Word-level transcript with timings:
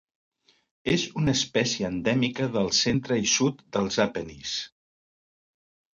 És 0.93 1.03
una 1.23 1.35
espècie 1.39 1.91
endèmica 1.95 2.49
del 2.57 2.73
centre 2.79 3.21
i 3.27 3.31
sud 3.35 3.63
dels 3.77 4.03
Apenins. 4.09 4.59